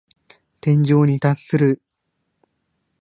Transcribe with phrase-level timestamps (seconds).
[0.61, 1.79] 天井に達する。